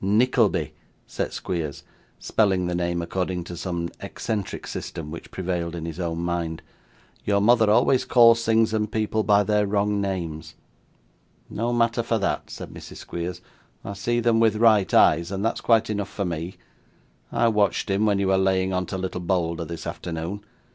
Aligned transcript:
'Nickleby,' 0.03 0.73
said 1.05 1.31
Squeers, 1.31 1.83
spelling 2.17 2.65
the 2.65 2.73
name 2.73 3.03
according 3.03 3.43
to 3.43 3.55
some 3.55 3.87
eccentric 3.99 4.65
system 4.65 5.11
which 5.11 5.29
prevailed 5.29 5.75
in 5.75 5.85
his 5.85 5.99
own 5.99 6.17
mind; 6.17 6.63
'your 7.23 7.39
mother 7.39 7.69
always 7.69 8.03
calls 8.03 8.43
things 8.43 8.73
and 8.73 8.91
people 8.91 9.21
by 9.21 9.43
their 9.43 9.67
wrong 9.67 10.01
names.' 10.01 10.55
'No 11.51 11.71
matter 11.71 12.01
for 12.01 12.17
that,' 12.17 12.49
said 12.49 12.71
Mrs. 12.71 12.97
Squeers; 12.97 13.41
'I 13.85 13.93
see 13.93 14.19
them 14.19 14.39
with 14.39 14.55
right 14.55 14.91
eyes, 14.91 15.31
and 15.31 15.45
that's 15.45 15.61
quite 15.61 15.87
enough 15.87 16.09
for 16.09 16.25
me. 16.25 16.55
I 17.31 17.47
watched 17.49 17.87
him 17.87 18.07
when 18.07 18.17
you 18.17 18.29
were 18.29 18.39
laying 18.39 18.73
on 18.73 18.87
to 18.87 18.97
little 18.97 19.21
Bolder 19.21 19.65
this 19.65 19.85
afternoon. 19.85 20.43